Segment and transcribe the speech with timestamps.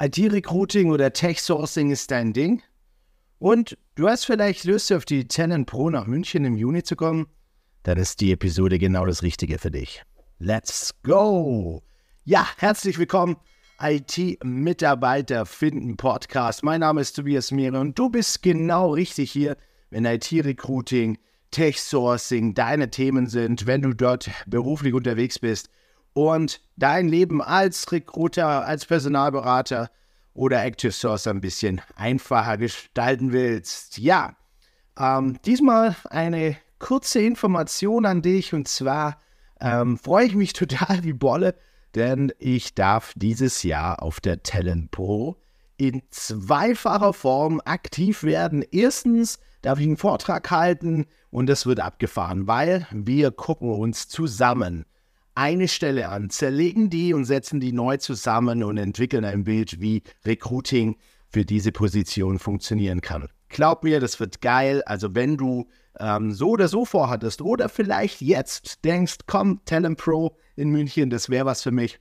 [0.00, 2.62] IT-Recruiting oder Tech-Sourcing ist dein Ding?
[3.40, 7.26] Und du hast vielleicht Lust, auf die Talent Pro nach München im Juni zu kommen?
[7.82, 10.04] Dann ist die Episode genau das Richtige für dich.
[10.38, 11.82] Let's go!
[12.24, 13.38] Ja, herzlich willkommen,
[13.80, 16.62] IT-Mitarbeiter finden Podcast.
[16.62, 19.56] Mein Name ist Tobias Mehre und du bist genau richtig hier,
[19.90, 21.18] wenn IT-Recruiting,
[21.50, 25.70] Tech-Sourcing deine Themen sind, wenn du dort beruflich unterwegs bist
[26.18, 29.88] und dein Leben als Recruiter, als Personalberater
[30.34, 33.98] oder Active Source ein bisschen einfacher gestalten willst.
[33.98, 34.34] Ja,
[34.98, 39.20] ähm, diesmal eine kurze Information an dich und zwar
[39.60, 41.54] ähm, freue ich mich total wie Bolle,
[41.94, 45.36] denn ich darf dieses Jahr auf der Talent Pro
[45.76, 48.64] in zweifacher Form aktiv werden.
[48.72, 54.84] Erstens darf ich einen Vortrag halten und es wird abgefahren, weil wir gucken uns zusammen
[55.38, 60.02] eine Stelle an, zerlegen die und setzen die neu zusammen und entwickeln ein Bild, wie
[60.26, 60.96] Recruiting
[61.28, 63.28] für diese Position funktionieren kann.
[63.48, 64.82] Glaub mir, das wird geil.
[64.84, 65.68] Also wenn du
[66.00, 71.30] ähm, so oder so vorhattest oder vielleicht jetzt denkst, komm, Talent Pro in München, das
[71.30, 72.00] wäre was für mich,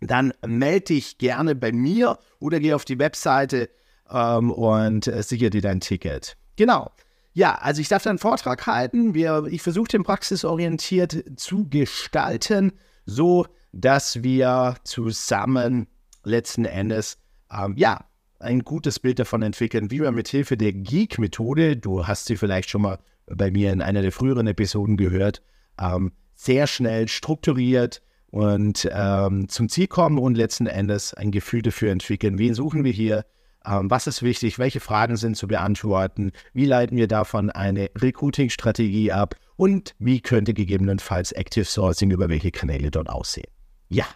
[0.00, 3.68] dann melde dich gerne bei mir oder geh auf die Webseite
[4.10, 6.38] ähm, und äh, sichere dir dein Ticket.
[6.56, 6.90] Genau.
[7.36, 9.12] Ja, also ich darf da einen Vortrag halten.
[9.12, 12.72] Wir, ich versuche den praxisorientiert zu gestalten,
[13.04, 15.86] so dass wir zusammen
[16.24, 17.18] letzten Endes
[17.52, 18.06] ähm, ja
[18.38, 22.70] ein gutes Bild davon entwickeln, wie wir mit Hilfe der Geek-Methode, du hast sie vielleicht
[22.70, 25.42] schon mal bei mir in einer der früheren Episoden gehört,
[25.78, 28.00] ähm, sehr schnell strukturiert
[28.30, 32.38] und ähm, zum Ziel kommen und letzten Endes ein Gefühl dafür entwickeln.
[32.38, 33.26] Wen suchen wir hier?
[33.66, 34.58] Ähm, was ist wichtig?
[34.58, 36.32] Welche Fragen sind zu beantworten?
[36.52, 39.34] Wie leiten wir davon eine Recruiting-Strategie ab?
[39.56, 43.50] Und wie könnte gegebenenfalls Active Sourcing über welche Kanäle dort aussehen?
[43.88, 44.06] Ja,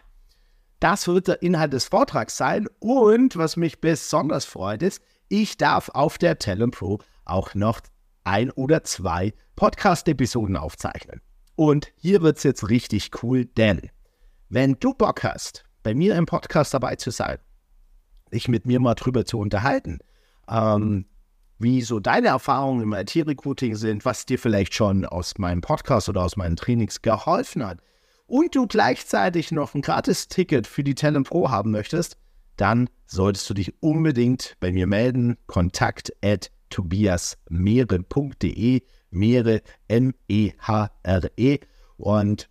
[0.78, 2.68] das wird der Inhalt des Vortrags sein.
[2.78, 7.80] Und was mich besonders freut, ist, ich darf auf der Talent Pro auch noch
[8.24, 11.20] ein oder zwei Podcast-Episoden aufzeichnen.
[11.56, 13.90] Und hier wird es jetzt richtig cool, denn
[14.48, 17.38] wenn du Bock hast, bei mir im Podcast dabei zu sein,
[18.32, 19.98] dich mit mir mal drüber zu unterhalten,
[20.48, 21.06] ähm,
[21.58, 26.22] wie so deine Erfahrungen im IT-Recruiting sind, was dir vielleicht schon aus meinem Podcast oder
[26.22, 27.80] aus meinen Trainings geholfen hat
[28.30, 32.16] und du gleichzeitig noch ein Gratis-Ticket für die Talent Pro haben möchtest,
[32.56, 35.36] dann solltest du dich unbedingt bei mir melden.
[35.46, 41.58] Kontakt at tobiasmehre.de, Meere, M-E-H-R-E.
[41.96, 42.48] Und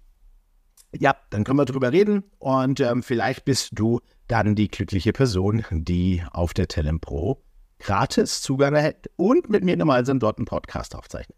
[0.97, 5.65] ja, dann können wir drüber reden und ähm, vielleicht bist du dann die glückliche Person,
[5.71, 7.41] die auf der Talent Pro
[7.79, 11.37] gratis Zugang erhält und mit mir gemeinsam dort einen Podcast aufzeichnen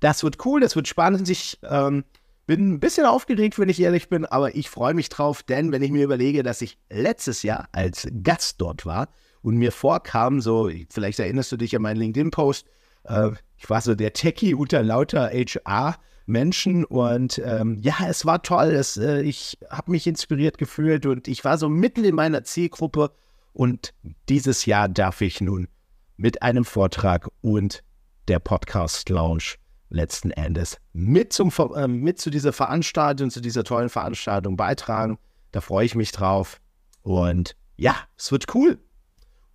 [0.00, 1.28] Das wird cool, das wird spannend.
[1.28, 2.04] Ich ähm,
[2.46, 5.82] bin ein bisschen aufgeregt, wenn ich ehrlich bin, aber ich freue mich drauf, denn wenn
[5.82, 9.08] ich mir überlege, dass ich letztes Jahr als Gast dort war
[9.42, 12.66] und mir vorkam, so, vielleicht erinnerst du dich an meinen LinkedIn-Post,
[13.04, 15.98] äh, ich war so der Techie unter lauter HR-
[16.32, 18.70] Menschen und ähm, ja, es war toll.
[18.70, 23.12] Es, äh, ich habe mich inspiriert gefühlt und ich war so mitten in meiner Zielgruppe
[23.52, 23.94] und
[24.28, 25.68] dieses Jahr darf ich nun
[26.16, 27.84] mit einem Vortrag und
[28.28, 29.56] der Podcast Lounge
[29.90, 35.18] letzten Endes mit, zum, äh, mit zu dieser Veranstaltung, zu dieser tollen Veranstaltung beitragen.
[35.52, 36.60] Da freue ich mich drauf
[37.02, 38.78] und ja, es wird cool.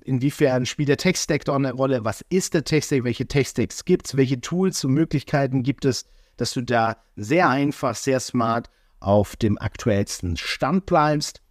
[0.04, 2.04] inwiefern spielt der Tech-Stack da eine Rolle?
[2.04, 3.04] Was ist der Tech-Stack?
[3.04, 4.16] Welche Tech-Stacks gibt es?
[4.16, 6.04] Welche Tools und Möglichkeiten gibt es,
[6.38, 8.70] dass du da sehr einfach, sehr smart
[9.00, 11.42] auf dem aktuellsten Stand bleibst?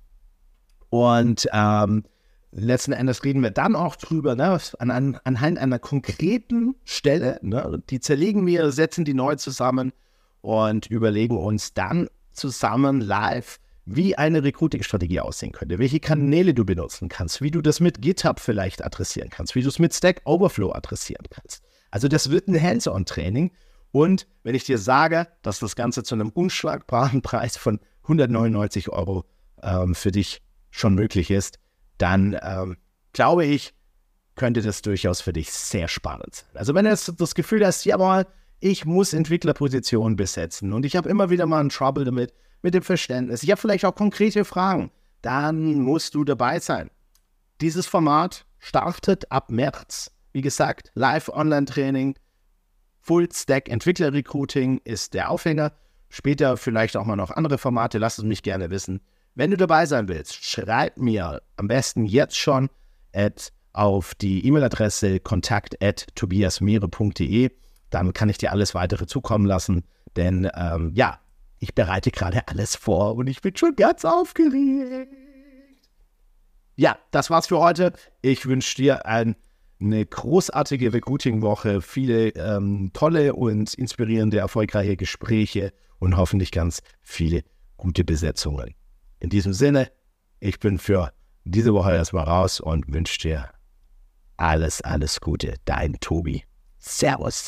[0.89, 2.03] Und ähm,
[2.51, 7.81] letzten Endes reden wir dann auch drüber, ne, an, an, anhand einer konkreten Stelle, ne,
[7.89, 9.93] die zerlegen wir, setzen die neu zusammen
[10.41, 17.07] und überlegen uns dann zusammen live, wie eine Recruiting-Strategie aussehen könnte, welche Kanäle du benutzen
[17.07, 20.73] kannst, wie du das mit GitHub vielleicht adressieren kannst, wie du es mit Stack Overflow
[20.73, 21.63] adressieren kannst.
[21.89, 23.51] Also das wird ein Hands-on-Training.
[23.91, 29.25] Und wenn ich dir sage, dass das Ganze zu einem unschlagbaren Preis von 199 Euro
[29.61, 30.41] ähm, für dich
[30.71, 31.59] schon möglich ist,
[31.97, 32.77] dann ähm,
[33.13, 33.73] glaube ich,
[34.35, 36.49] könnte das durchaus für dich sehr spannend sein.
[36.53, 38.27] Also wenn du das Gefühl hast, jawohl,
[38.59, 42.83] ich muss Entwicklerpositionen besetzen und ich habe immer wieder mal einen Trouble damit, mit dem
[42.83, 44.91] Verständnis, ich habe vielleicht auch konkrete Fragen,
[45.21, 46.89] dann musst du dabei sein.
[47.61, 50.11] Dieses Format startet ab März.
[50.31, 52.15] Wie gesagt, Live-Online-Training,
[53.07, 55.71] Full-Stack-Entwickler-Recruiting ist der Aufhänger.
[56.09, 58.99] Später vielleicht auch mal noch andere Formate, lass es mich gerne wissen.
[59.33, 62.69] Wenn du dabei sein willst, schreib mir am besten jetzt schon
[63.73, 67.51] auf die E-Mail-Adresse kontakt.tobiasmeere.de.
[67.89, 69.83] Dann kann ich dir alles weitere zukommen lassen.
[70.15, 71.19] Denn ähm, ja,
[71.59, 75.09] ich bereite gerade alles vor und ich bin schon ganz aufgeregt.
[76.75, 77.93] Ja, das war's für heute.
[78.21, 79.35] Ich wünsche dir ein,
[79.79, 87.43] eine großartige Recruiting-Woche, viele ähm, tolle und inspirierende, erfolgreiche Gespräche und hoffentlich ganz viele
[87.77, 88.73] gute Besetzungen.
[89.19, 89.91] In diesem Sinne,
[90.39, 91.11] ich bin für
[91.43, 93.49] diese Woche erstmal raus und wünsche dir
[94.37, 95.55] alles, alles Gute.
[95.65, 96.43] Dein Tobi.
[96.77, 97.45] Servus.